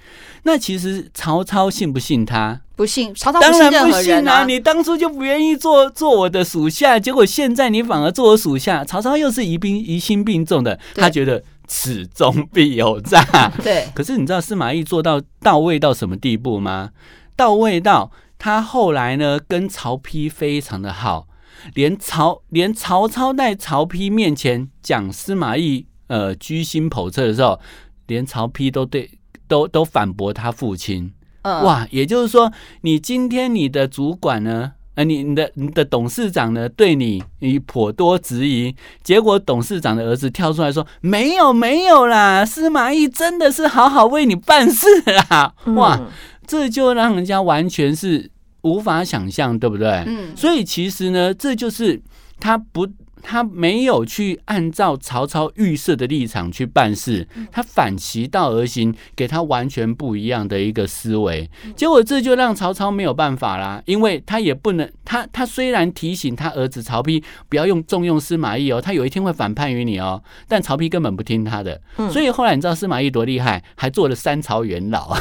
[0.44, 2.62] 那其实曹操信不信他？
[2.76, 4.44] 不信，曹操当然不信啊！
[4.46, 8.84] 你当初就不愿意做做我的属下，结果现在你反而做我属下。
[8.84, 13.52] 曹操又是疑兵疑心病重的，他觉得此中必有诈。
[13.62, 16.90] 对，可是你知道司马懿做到到位到什么地步吗？
[17.36, 21.28] 到位到他后来呢，跟曹丕非常的好，
[21.74, 27.60] 连曹连曹操在曹丕面前讲司马懿呃居心叵测的时候，
[28.08, 29.12] 连曹丕都对
[29.48, 31.14] 都都反驳他父亲。
[31.44, 44.88] 嗯、哇，也就是说，你今天你的主管呢，呃，你你的你的董事长呢，对你你颇多质疑，结果董事长的儿子跳出来说，没有没有啦，司马懿真的是好好为你办事
[45.30, 45.96] 啦，哇。
[46.00, 46.08] 嗯
[46.52, 48.30] 这就让人家完全是
[48.64, 49.88] 无法想象，对不对？
[50.06, 52.02] 嗯，所以其实呢，这就是
[52.42, 52.86] 他不。
[53.22, 61.50] 他没有去按照曹操预设的立场去办事，他反其道而行，给他完全不一样的一个思维。
[61.76, 71.80] 结果这就让曹操没有办法啦，因为他也不能，他他虽然提醒他儿子曹丕不要用重用司马懿哦，他有一天会反叛于你哦，但曹丕根本不听他的。
[72.12, 75.14] 所以后来你知道司马懿多厉害，还做了三朝元老，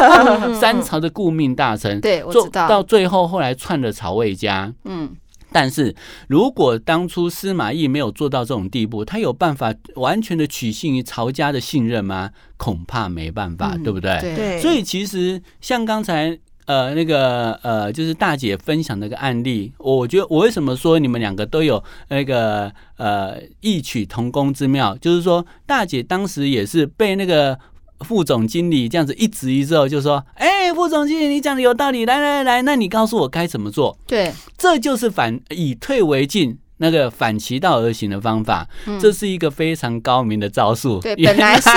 [0.58, 2.00] 三朝的顾命大臣。
[2.00, 2.68] 对，我知道。
[2.68, 4.72] 到最后后来篡了曹魏家。
[4.84, 5.16] 嗯。
[5.58, 5.96] 但是
[6.28, 12.30] 如果当初司马懿没有做到这种地步，他有办法完全的取信于曹家的信任吗？
[12.58, 14.20] 恐怕没办法，嗯、对不对？
[14.20, 14.60] 对。
[14.60, 27.58] 所以其实像刚才呃那个呃，就是大姐分享那个案例，我觉得我为什么说你们两个都有那个呃异曲同工之妙，就是说大姐当时也是被那个。
[28.00, 38.68] 副总经理这样子一指一之后，就说：“哎、欸，副总经理，你讲的有道理，来来来，那你告诉我该怎么做？”对，这就是反以退为进，那个反其道而行的方法。
[38.86, 41.00] 嗯、这是一个非常高明的招数。
[41.00, 41.70] 对，本来是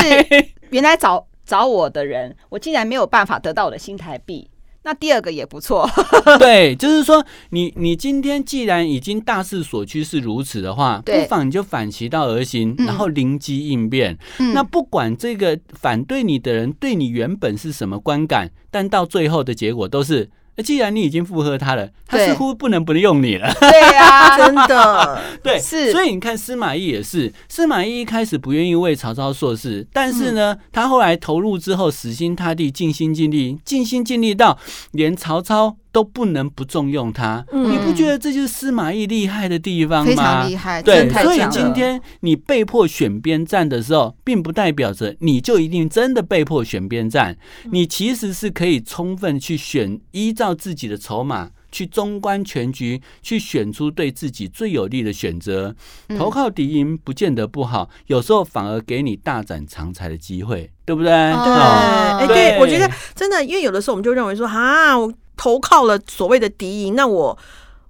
[0.71, 4.48] 原来找找我的人，我竟然没有办法得到我的新台币。
[4.83, 5.87] 那第二个也不错，
[6.39, 14.17] 对，就是说你你今天既然已经大势所趋是如此的话，不妨你就反其道而行，然后灵机应变。
[14.39, 20.29] 嗯、那不管这个反对你的人对你原本是什么观感，但到最后的结果都是。
[20.61, 23.51] 既然你已经附和他了，他似乎不能不能用你了。
[23.59, 25.91] 对呀、啊， 真的， 对，是。
[25.91, 34.57] 所以你看司马懿也是，司马懿一开始不愿意为曹操做事，但是呢，嗯、他后来投入之后，死心塌地，尽心尽力，尽心尽力到
[34.91, 35.77] 连曹操。
[35.91, 40.09] 都不能不重用他，嗯、你不觉得这就是司马懿厉害的地方吗？
[40.09, 41.09] 非常厉害，对。
[41.09, 47.35] 所以今天你被迫选边站的时候，并不代表着你就一定真的被迫选边站。
[47.71, 55.75] 你其实是可以充分去选，依照自己的筹码去中观全局，去选出对自己最有利的选择。
[56.17, 61.11] 投靠敌营不见得不好，有时候反而给你大展长才的机会，对不对？
[61.11, 65.11] 哦、对，哎，对，我觉得真的，因为有的时候我们就认为说，啊，我。
[65.39, 67.37] 投靠了所谓的敌营，那我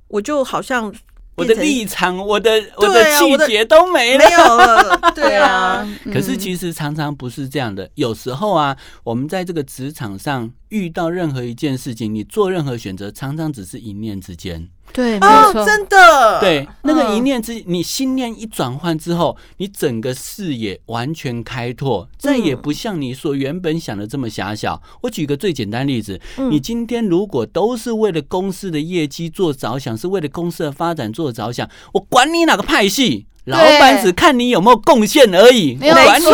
[0.08, 0.94] 我就好像
[1.34, 5.00] 我的立场、我的我的气节都没了，没有了。
[5.16, 5.84] 对啊，
[6.14, 7.90] 可是其实常常不是这样的。
[7.96, 14.70] 有时候啊，我们在这个职场上遇到任何一件事情，你做任何选择，常常只是一念之间。
[14.92, 16.40] 对，没错，真的。
[16.40, 24.82] 对，那个一念之，你心念一转换之后，你整个视野完全开拓，再也不像你所原本想的这么狭小。
[25.02, 33.28] 我举个最简单例子，你今天如果都是为了公司的业绩做着想，是为了公司的发展做着想，我管你哪个派系。
[33.46, 36.32] 老板只看你有没有贡献而已，没有错。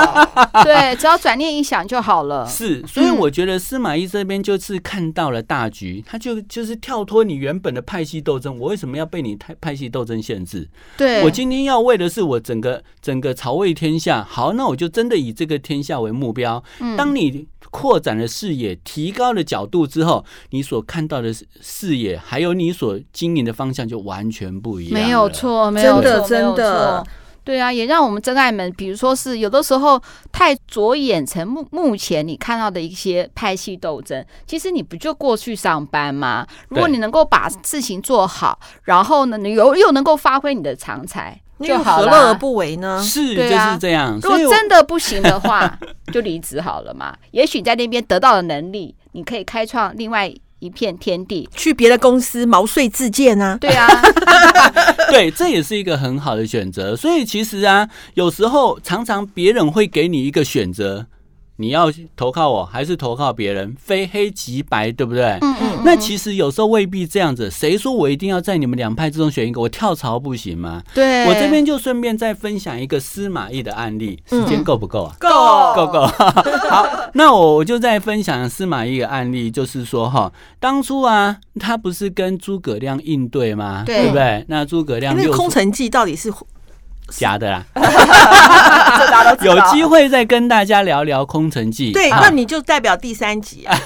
[0.62, 2.46] 对，只要转念一想就好了。
[2.46, 8.56] 是，所以我觉得司马懿这边就是看到了大局，他就就是跳脱你原本的派系斗争。
[8.58, 10.68] 我为什么要被你派派系斗争限制？
[10.96, 14.24] 对，我今天要为的是我整个整个曹魏天下。
[14.28, 16.62] 好，那我就真的以这个天下为目标。
[16.96, 17.48] 当你。
[17.70, 24.94] 扩展了视野，提高了角度之后，你所看到的视野，还有你所经营的方向，就完全不一样。
[24.94, 27.06] 没有错，没有错，真的，
[27.44, 36.46] 对啊，也让我们真爱们，比如说是有的时候太着眼成目目前你看到的一些派系斗争，其实你不就过去上班吗？
[36.68, 41.40] 如果你能够把事情做好，然后呢，你又又能够发挥你的长才。
[41.60, 43.02] 就何乐而不为呢？
[43.02, 44.16] 是，就是这样。
[44.22, 45.76] 如果真的不行的话，
[46.14, 47.12] 就离职好了嘛。
[47.32, 53.58] 也许在那边得到的能力，你可以开创另外一片天地，去别的公司毛遂自荐啊？
[53.60, 53.88] 对啊，
[55.18, 56.94] 对，这也是一个很好的选择。
[56.94, 61.06] 所以其实啊，有时候常常别人会给你一个选择。
[61.60, 63.74] 你要投靠我还是投靠别人？
[63.76, 65.24] 非黑即白，对不对？
[65.40, 65.82] 嗯嗯，嗯。
[65.84, 67.50] 那其实有时候未必这样子。
[67.50, 69.60] 谁说我一定要在你们两派之中选一个？
[69.60, 70.80] 我跳槽不行吗？
[70.94, 71.26] 对。
[71.26, 75.16] 我这边就顺便再分享一个司马懿的案例，时间够不够啊？
[75.18, 76.06] 够够够。
[76.70, 83.82] 好，那我我就再分享司马懿的案例，就是说哈，当初啊，他不是跟诸葛亮应对吗？
[83.84, 84.44] 对，不对？
[84.46, 86.32] 那诸葛亮，那空城计到底是？
[87.08, 87.64] 假的啦，
[89.42, 91.90] 有机会再跟大家聊聊《空城计》。
[91.94, 93.76] 对，那你就代表第三集啊。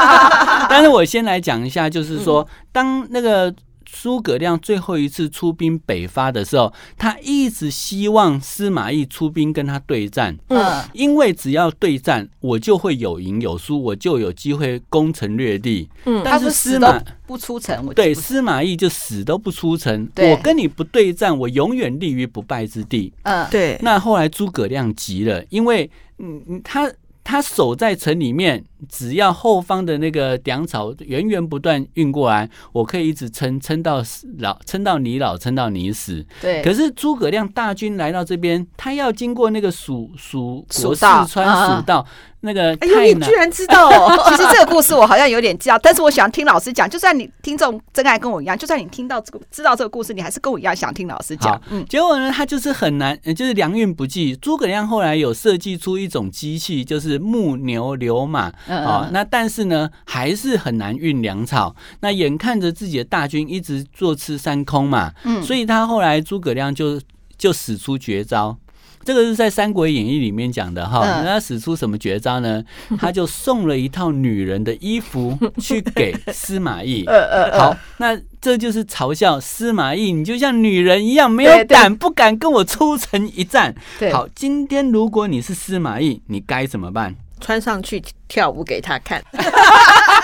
[0.68, 3.54] 但是我先来讲一下，就是说，当那个。
[3.92, 10.34] 诸葛亮最后一次出兵北伐的时候，他一直希望司马懿出兵跟他对战。
[10.48, 15.86] 嗯，因为只要对战，我就会有赢有输，我就有机会攻城略地。
[16.06, 20.08] 嗯，但是司马不出城，对司马懿就死都不出城。
[20.16, 23.12] 我跟你不对战，我永远立于不败之地。
[23.24, 23.78] 嗯，对。
[23.82, 26.90] 那后来诸葛亮急了，因为嗯嗯他。
[27.24, 34.02] 他守在城里面，只要后方的那个粮草源源不断运过来，我可以一直撑撑到
[34.38, 36.24] 老，撑到你老，撑到你死。
[36.40, 36.62] 对。
[36.62, 42.06] 可是诸葛亮大军来到这边，他要经过那个蜀蜀国四川蜀道。
[42.44, 44.12] 那个哎呦，你居然知道哦！
[44.28, 46.90] 其实这个故事我好像有点知道，但是我想听老师讲。
[46.90, 51.60] 就算你听众真爱跟我一样，就算你听到这个知道这个故事，你还是跟我一样想听老师讲。
[51.70, 54.34] 嗯，结果呢，他就是很难，就是良运不济。
[54.36, 61.74] 诸葛亮后来有设计出一种机器，就是木牛流马啊、嗯哦，那但是呢，还是很难运粮草。
[62.00, 67.00] 那眼看着自己的大军一直坐吃山空嘛，嗯，所以他后来诸葛亮就
[67.38, 68.56] 就使出绝招。
[69.04, 72.62] 这个是在《三国演义》里面讲的哈，那他使出什么绝招呢？
[72.98, 77.06] 他就送了一套女人的衣服去给司马懿。
[77.52, 83.74] 好，那这就是嘲笑司马懿，你就像女人一样，没有胆，不敢跟我出城一战。
[84.12, 87.14] 好，今天如果你是司马懿，你该怎么办？
[87.40, 89.20] 穿上去跳舞给他看。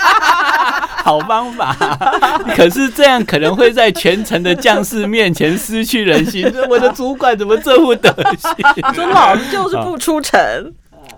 [1.09, 1.75] 好方法，
[2.55, 6.45] 可是这样可能会在全城的将士面前失去人心。
[6.69, 8.53] 我的主管怎么这副德行？
[8.93, 10.39] 说老子就是不出城。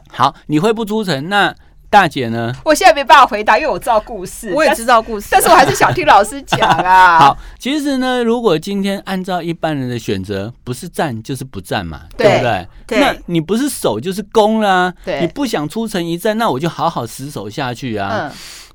[0.09, 1.27] 好，你会不出城？
[1.27, 1.53] 那
[1.89, 2.53] 大姐呢？
[2.63, 4.53] 我现在没办法回答，因为我知道故事。
[4.53, 7.19] 我也知道故事，但是我还是想听老师讲啊。
[7.19, 12.67] 好，其实呢，如果今天按照一般人的选择，不是战就是不战嘛，对，对不对？
[12.87, 12.99] 对。
[13.01, 14.93] 那你不是守就是攻啦。
[15.03, 15.19] 对。
[15.19, 18.29] 你不想出城一战，那我就好好死守下去啊。
[18.29, 18.31] 嗯。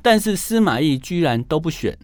[0.07, 1.99] 但是司马懿居然都不选。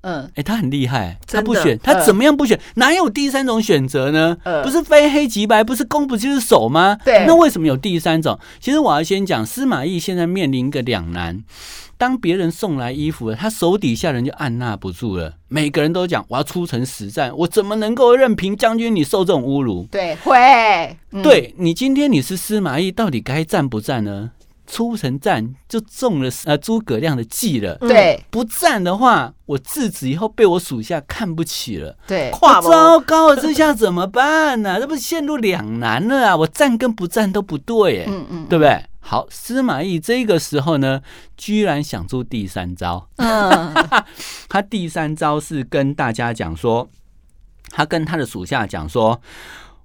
[0.00, 2.58] 嗯，哎、欸，他很厉害，他不选，他怎么样不选？
[2.76, 4.38] 哪有第三种选择呢？
[4.44, 6.96] 嗯不是非黑即白，不是攻不就是守吗？
[7.04, 8.38] 对那为什么有第三种？
[8.58, 11.44] 其实我要先讲，司马懿现在面临一个两难。
[11.98, 15.34] 当别人送来衣服了，他手底下人就按捺不住了。
[15.48, 19.86] 每个人都讲，我要出城实战，我怎么能够任凭将军你受这种侮辱？
[19.90, 24.30] 对，会，嗯、对你今天你是司马懿，到底该战不战呢？
[24.66, 27.76] 出城战就中了呃诸葛亮的计了。
[27.76, 31.96] 对，不战的话，我自此以后被我属下看不起了。
[32.06, 32.30] 对，
[32.62, 34.78] 糟糕了，这下怎么办呢、啊？
[34.80, 36.36] 这不是陷入两难了啊！
[36.36, 38.84] 我战跟不战都不对，哎，嗯嗯，对不对？
[39.00, 41.00] 好，司马懿这个时候呢，
[41.36, 43.08] 居然想出第三招。
[43.16, 43.72] 嗯，
[44.48, 46.88] 他第三招是跟大家讲说，
[47.70, 49.20] 他跟他的属下讲说，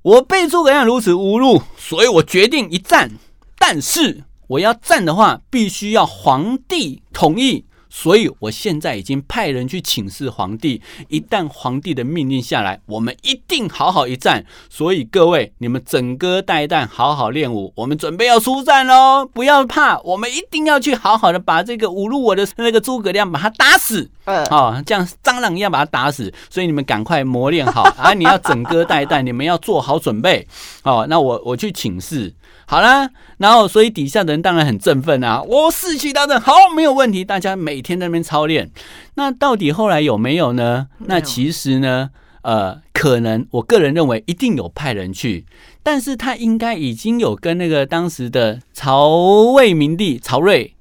[0.01, 3.11] 我被诸葛亮如此侮辱，所以我决定一战，
[3.59, 4.23] 但是。
[4.51, 10.81] 我要战的话，必须要皇帝同意，所以我现在已经派人去请示皇帝。
[11.07, 14.43] 一旦皇帝的命令下来，我们一定好好一战。
[14.69, 19.25] 所以各位，你们整戈待旦，好好练武，我们准备要出战喽！
[19.25, 24.11] 不要怕，我们一定要去好好的把这个侮辱我的那个诸葛亮把他打死。
[24.25, 26.29] 嗯，哦，这样蟑螂一样把他打死。
[26.49, 28.13] 所以你们赶快磨练好啊！
[28.13, 30.45] 你要整戈待旦，你们要做好准备。
[30.83, 32.33] 哦，那我我去请示。
[32.65, 35.41] 好啦，然后所以底下的人当然很振奋啊！
[35.41, 37.25] 我士气大振，好，没有问题。
[37.25, 38.71] 大家每天在那边操练。
[39.15, 40.87] 那到底后来有没有呢？
[40.99, 42.11] 那其实呢，
[42.43, 45.45] 呃，可能我个人认为一定有派人去，
[45.83, 49.09] 但是他应该已经有跟那个当时的曹
[49.53, 50.73] 魏明帝曹睿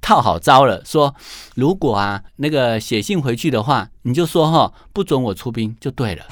[0.00, 1.14] 套好招了，说
[1.54, 6.24] 如果啊那个写信回去的话，你就说哈不准我出兵就对了。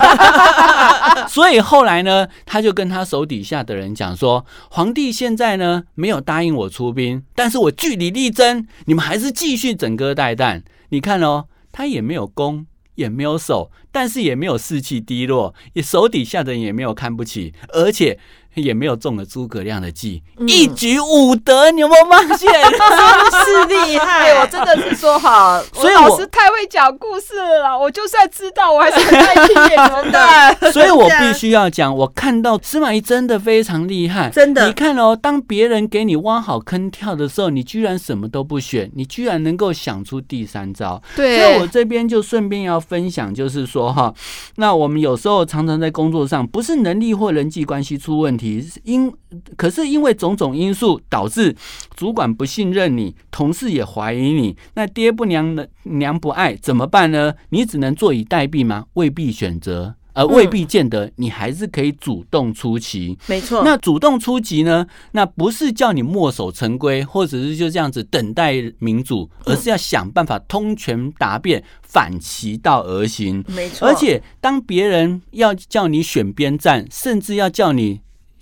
[1.28, 10.62] 所以后来呢，他就跟他手底下的人讲说，皇帝现在呢没有答应我出兵，但是我据理力争，你们还是继续整戈待旦。
[10.90, 18.18] 你看哦，他也没有攻，也没有守，但是也没有士气低落，也手底下的人也没有看不起，而且。
[18.54, 22.50] 也没有中了诸葛亮的计，嗯、一举五得，你有没有发现？
[22.50, 24.34] 真是厉害！
[24.40, 27.78] 我真的是说好， 所以老师太会讲故事了。
[27.78, 29.54] 我就算知道，我还是很爱听，
[30.02, 30.72] 真的。
[30.72, 34.66] 所以我必须要讲，我看到司马懿真的非常厉害，真的。
[34.66, 41.00] 你看哦，当别人给你挖好坑跳的时候，你居然什么都不选，你居然能够想出第三招。
[41.14, 41.38] 对。
[41.38, 44.12] 所以我这边就顺便要分享，就是说哈，
[44.56, 48.39] 那我们有时候常常在工作上，不是能力或人际关系出问题。
[48.84, 49.12] 因
[49.56, 51.54] 可是因为种种因素导致
[51.94, 57.34] 主管不信任你，同事也怀疑你，那爹不娘的娘不爱怎么办呢？
[57.50, 58.86] 你只能坐以待毙吗？
[58.94, 63.18] 未必选择，而未必见得你还是可以主动出击。
[63.26, 64.86] 没错，那主动出击呢？
[65.12, 73.44] 那不是叫你墨守成规，或者是就这样子等待民主，而是要想办法通权达变，反其道而行。
[73.48, 78.00] 没错，而且当别人要叫你选边站，甚至要叫你。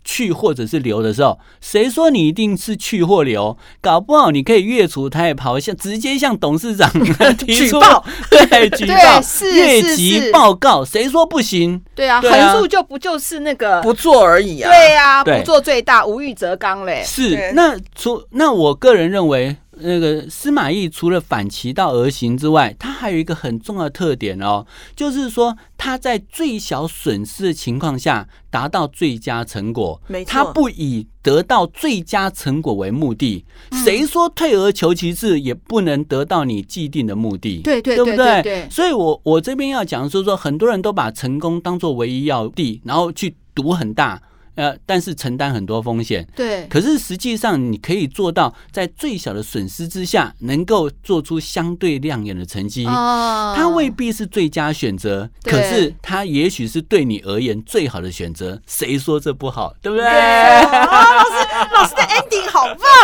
[0.08, 3.54] 去或者是留的时候，谁说你一定是去或留？
[3.82, 6.90] 搞不好你可以越俎代庖，向直接向董事长
[7.36, 11.82] 提出举报， 对，举报是越级报告，谁说不行？
[11.94, 14.70] 对啊，横竖就不就是那个不做而已啊？
[14.70, 17.02] 对啊，不做最大，无欲则刚嘞。
[17.04, 19.54] 是，那除那我个人认为。
[19.80, 30.00] 那个司马懿除了反其道而行之外，他还有一个很重要的特点哦，就是说他在最小损失的情况下达到最佳成果。
[30.06, 33.44] 没错，他不以得到最佳成果为目的。
[33.84, 37.60] 谁说退而求其次也不能得到你既定的目的？
[37.62, 38.42] 对对对不对？
[38.42, 38.68] 对。
[38.70, 44.20] 所以我我这边要讲的是说，很多人都把成功当做唯一要地，然后去赌很大。
[44.58, 46.66] 呃，但是承担很多风险，对。
[46.66, 52.84] 可是实际上，你可以做到在最小的损失之下，能够做出相对亮眼的成绩。
[52.84, 58.60] 哦，它未必是最佳选择，可是它也许是对你而言最好的选择。
[58.66, 59.72] 谁说这不好？
[59.80, 60.04] 对不对？
[60.10, 61.34] 老师，
[61.72, 61.94] 老师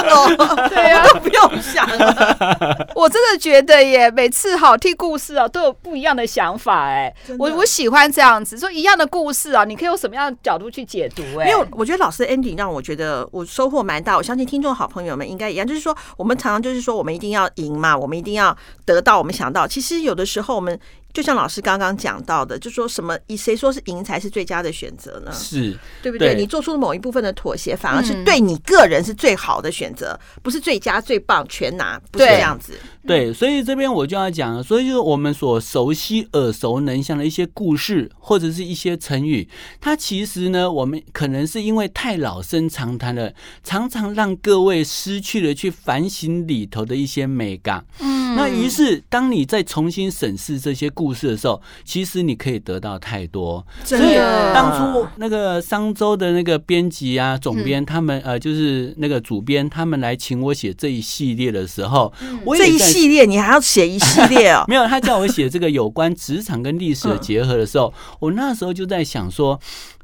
[0.08, 0.68] 哦！
[0.68, 2.88] 对啊， 都不用想了。
[2.94, 6.86] 我真的觉得耶，每次好听故事啊，都有不一样的想法。
[6.86, 11.22] 哎，我我喜欢这样子，说一样的故事啊，你可以用什么样的角度去解读？
[11.38, 11.46] 哎。
[11.46, 14.16] 没有，我觉得老师的 ending 让我觉得我收获蛮大。
[14.16, 19.66] 我相信听众好朋友们应该一样，就是说我们常常就是说我们一定要赢嘛，我们一定要得到我们想到。
[19.66, 20.78] 其实有的时候我们
[21.14, 25.32] 就像老师刚刚讲到的，就说什么以谁说是赢才是最佳的选择呢？
[25.32, 26.34] 是对不对？
[26.34, 32.72] 对你做出了某一部分的妥协，反而是对你个人是最好的选择，不是最佳最棒全拿，不是这样子。
[33.06, 39.46] 对，所以这边我就要讲了，所以就是我们所熟悉、耳熟能详的一些故事，或者是一些成语，
[39.78, 47.84] 它其实呢，我们可能是因为太老生常谈了，常常让各位失去了去反省里头的一些美感。
[48.00, 53.64] 嗯，那于是当你再重新审视这些故事的时候，其实你可以得到太多。
[53.84, 54.14] 所以
[54.54, 62.93] 当初那个商周的那个编辑啊、总编，嗯、他们呃，就是那个主编，他们来请我写这一系列的时候，嗯、我也在。
[62.94, 64.64] 系列你还要写一系列哦？
[64.68, 69.60] 没有，他叫我写这个有关职场跟历史的结合的时候， 我那时候就在想说，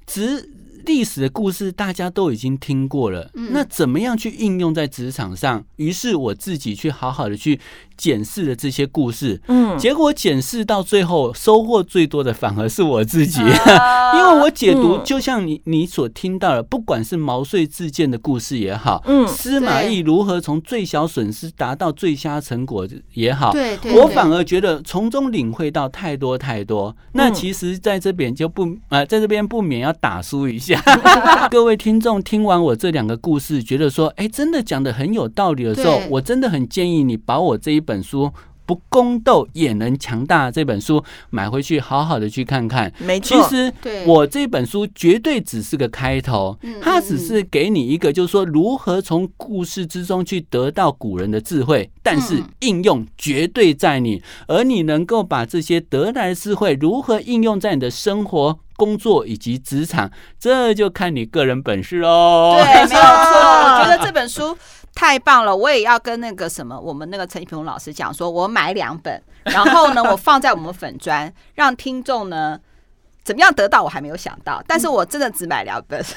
[0.07, 0.51] 职
[0.87, 5.63] 历史的故事大家都已经听过了，那怎么样去应用在职场上？
[5.77, 7.61] 于是我自己去好好的去。
[8.01, 26.97] 检视的这些故事，嗯，结果检视到最后，收获最多的反而是我自己，啊、 因为我解读就像你你所听到的，不管是毛遂自荐的故事也好，嗯，司马懿如何从最小损失达到最佳成果也好，对，对，我反而觉得从中领会到太多太多。
[27.13, 30.83] 那其实在这边就不呃，在这边不免要打输一下，
[31.51, 38.31] 各位听众听完我这两个故事，觉得说，哎，真的讲的很有道理的时候，我真的很建议你把我这一本书
[38.67, 42.93] 不宫斗也能强大这本书买回去，好好的去看看。
[42.99, 43.73] 没错，其实
[44.07, 62.55] 我这本书绝对只是个开头，它只是给你一个，就是说如何从故事之中去得到古人的智慧，但是应用绝对在你，而你能够把这些得来的智慧如何应用在你的生活、工作以及职场，这就看你个人本事喽。
[62.57, 62.97] 对，没有错。
[62.97, 64.57] 我觉得这本书。
[64.95, 65.57] 太棒了！
[65.57, 72.59] 我也要跟那个什么，我们那个陈一平老师讲说，我买两本，然后呢，我放在我们粉砖，让听众呢
[73.23, 76.05] 怎么样得到，我还没有想到，但是我真的只买两本。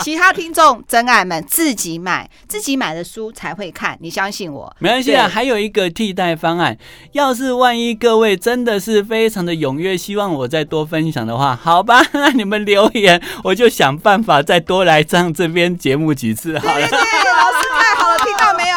[0.00, 4.74] 其他听众真爱们自己买，自己买的书才会看，你相信我。
[4.78, 6.76] 没关系啊，还有一个替代方案，
[7.12, 16.74] 要是万一各位真的是非常的踊跃，希望我再多分享的话，好吧， 那你们留言，我就想办法再多来上这边节目几次好了。
[16.74, 17.79] 对对对，老师太好了，听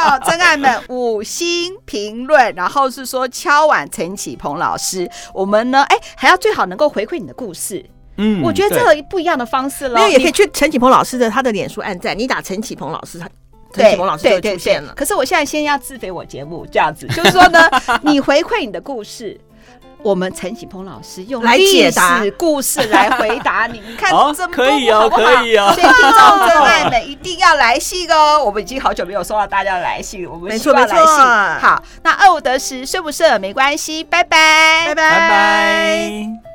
[0.09, 0.19] 到？
[0.19, 7.83] 真爱们五星评论，然后是说敲碗陈启鹏老师，我们呢，哎，还要最好能够回馈你的故事。
[8.17, 9.99] 嗯，我觉得这个不一样的方式了。
[9.99, 13.27] 那也可以去陈启鹏老师的他的脸书按赞，你打陈启鹏老师，他
[13.73, 14.93] 陈启鹏老师就出现了。
[14.95, 17.59] 可是我现在先要自肥我节目这样子，就是说呢，
[18.03, 19.39] 你回馈你的故事。
[20.03, 25.23] 我们陈启鹏老师用来解答故事来回答你， 你看这么多好不好？
[25.23, 28.43] 可以哦，所以听众真爱们一定要来信哦。
[28.43, 30.97] 我们已经好久没有收到大家的来信，我们希望来信。
[30.97, 36.52] 好，那二五得十，睡不睡没关系，拜拜，拜拜。